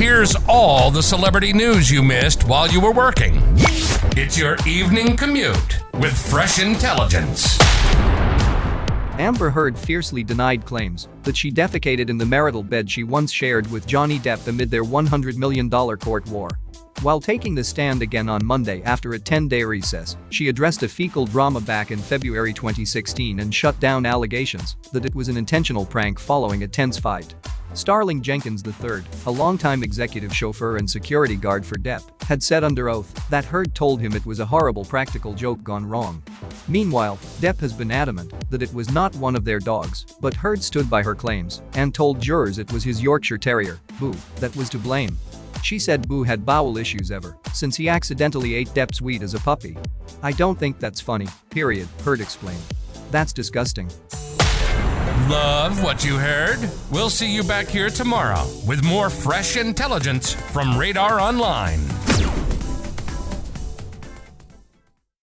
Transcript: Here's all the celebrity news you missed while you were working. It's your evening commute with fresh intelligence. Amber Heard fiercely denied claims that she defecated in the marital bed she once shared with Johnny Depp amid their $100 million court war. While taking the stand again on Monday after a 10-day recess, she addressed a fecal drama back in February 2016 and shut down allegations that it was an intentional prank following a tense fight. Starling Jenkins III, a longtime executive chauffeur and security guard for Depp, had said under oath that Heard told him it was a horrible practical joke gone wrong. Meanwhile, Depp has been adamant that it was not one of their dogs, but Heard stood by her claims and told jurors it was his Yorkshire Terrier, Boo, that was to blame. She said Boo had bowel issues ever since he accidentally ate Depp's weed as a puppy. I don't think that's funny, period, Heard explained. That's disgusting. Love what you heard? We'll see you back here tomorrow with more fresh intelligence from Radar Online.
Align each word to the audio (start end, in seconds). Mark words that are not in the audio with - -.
Here's 0.00 0.34
all 0.48 0.90
the 0.90 1.02
celebrity 1.02 1.52
news 1.52 1.90
you 1.90 2.02
missed 2.02 2.44
while 2.44 2.66
you 2.66 2.80
were 2.80 2.90
working. 2.90 3.34
It's 4.16 4.38
your 4.38 4.56
evening 4.66 5.14
commute 5.14 5.78
with 5.98 6.16
fresh 6.16 6.58
intelligence. 6.58 7.58
Amber 9.20 9.50
Heard 9.50 9.78
fiercely 9.78 10.24
denied 10.24 10.64
claims 10.64 11.08
that 11.24 11.36
she 11.36 11.52
defecated 11.52 12.08
in 12.08 12.16
the 12.16 12.24
marital 12.24 12.62
bed 12.62 12.90
she 12.90 13.04
once 13.04 13.30
shared 13.30 13.70
with 13.70 13.86
Johnny 13.86 14.18
Depp 14.18 14.46
amid 14.46 14.70
their 14.70 14.84
$100 14.84 15.36
million 15.36 15.68
court 15.68 16.26
war. 16.30 16.48
While 17.02 17.20
taking 17.20 17.54
the 17.54 17.62
stand 17.62 18.00
again 18.00 18.30
on 18.30 18.42
Monday 18.42 18.82
after 18.84 19.12
a 19.12 19.18
10-day 19.18 19.64
recess, 19.64 20.16
she 20.30 20.48
addressed 20.48 20.82
a 20.82 20.88
fecal 20.88 21.26
drama 21.26 21.60
back 21.60 21.90
in 21.90 21.98
February 21.98 22.54
2016 22.54 23.40
and 23.40 23.54
shut 23.54 23.78
down 23.80 24.06
allegations 24.06 24.76
that 24.94 25.04
it 25.04 25.14
was 25.14 25.28
an 25.28 25.36
intentional 25.36 25.84
prank 25.84 26.18
following 26.18 26.62
a 26.62 26.68
tense 26.68 26.98
fight. 26.98 27.34
Starling 27.74 28.20
Jenkins 28.20 28.64
III, 28.66 29.02
a 29.26 29.30
longtime 29.30 29.82
executive 29.82 30.34
chauffeur 30.34 30.76
and 30.78 30.90
security 30.90 31.36
guard 31.36 31.64
for 31.64 31.76
Depp, 31.76 32.02
had 32.24 32.42
said 32.42 32.64
under 32.64 32.88
oath 32.88 33.28
that 33.30 33.44
Heard 33.44 33.74
told 33.74 34.00
him 34.00 34.14
it 34.14 34.26
was 34.26 34.40
a 34.40 34.44
horrible 34.46 34.84
practical 34.84 35.34
joke 35.34 35.62
gone 35.62 35.86
wrong. 35.86 36.20
Meanwhile, 36.66 37.16
Depp 37.40 37.60
has 37.60 37.72
been 37.72 37.92
adamant 37.92 38.32
that 38.50 38.62
it 38.62 38.74
was 38.74 38.90
not 38.90 39.14
one 39.16 39.36
of 39.36 39.44
their 39.44 39.60
dogs, 39.60 40.04
but 40.20 40.34
Heard 40.34 40.62
stood 40.62 40.90
by 40.90 41.02
her 41.02 41.14
claims 41.14 41.62
and 41.74 41.94
told 41.94 42.20
jurors 42.20 42.58
it 42.58 42.72
was 42.72 42.82
his 42.82 43.02
Yorkshire 43.02 43.38
Terrier, 43.38 43.80
Boo, 44.00 44.14
that 44.36 44.54
was 44.56 44.68
to 44.70 44.78
blame. 44.78 45.16
She 45.62 45.78
said 45.78 46.08
Boo 46.08 46.24
had 46.24 46.46
bowel 46.46 46.76
issues 46.76 47.10
ever 47.10 47.36
since 47.52 47.76
he 47.76 47.88
accidentally 47.88 48.54
ate 48.54 48.68
Depp's 48.68 49.00
weed 49.00 49.22
as 49.22 49.34
a 49.34 49.40
puppy. 49.40 49.76
I 50.22 50.32
don't 50.32 50.58
think 50.58 50.80
that's 50.80 51.00
funny, 51.00 51.28
period, 51.50 51.88
Heard 52.02 52.20
explained. 52.20 52.62
That's 53.10 53.32
disgusting. 53.32 53.88
Love 55.30 55.80
what 55.84 56.04
you 56.04 56.18
heard? 56.18 56.58
We'll 56.90 57.08
see 57.08 57.32
you 57.32 57.44
back 57.44 57.68
here 57.68 57.88
tomorrow 57.88 58.48
with 58.66 58.82
more 58.82 59.08
fresh 59.08 59.56
intelligence 59.56 60.34
from 60.34 60.76
Radar 60.76 61.20
Online. 61.20 61.78